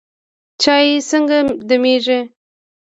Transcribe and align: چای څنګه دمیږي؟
چای 0.61 0.87
څنګه 1.09 1.37
دمیږي؟ 1.69 2.19